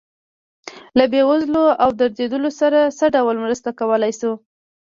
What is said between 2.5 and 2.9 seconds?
سره